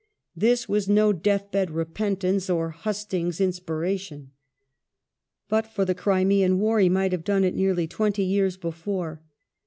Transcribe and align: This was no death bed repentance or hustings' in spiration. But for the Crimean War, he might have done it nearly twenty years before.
This 0.35 0.67
was 0.67 0.89
no 0.89 1.13
death 1.13 1.51
bed 1.51 1.69
repentance 1.69 2.49
or 2.49 2.71
hustings' 2.71 3.39
in 3.39 3.51
spiration. 3.51 4.29
But 5.47 5.67
for 5.67 5.85
the 5.85 5.93
Crimean 5.93 6.57
War, 6.57 6.79
he 6.79 6.89
might 6.89 7.11
have 7.11 7.23
done 7.23 7.43
it 7.43 7.53
nearly 7.53 7.85
twenty 7.85 8.23
years 8.23 8.57
before. 8.57 9.21